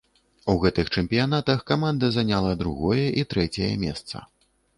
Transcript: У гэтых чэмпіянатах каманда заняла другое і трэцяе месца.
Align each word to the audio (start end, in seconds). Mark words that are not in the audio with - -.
У 0.51 0.53
гэтых 0.61 0.87
чэмпіянатах 1.01 1.59
каманда 1.71 2.09
заняла 2.17 2.55
другое 2.63 3.05
і 3.21 3.27
трэцяе 3.37 3.71
месца. 3.87 4.25